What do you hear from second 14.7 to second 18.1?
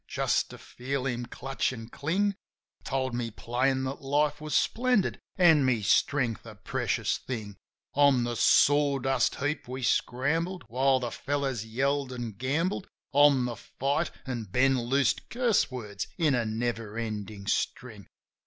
loosed curse words in a never endin' string.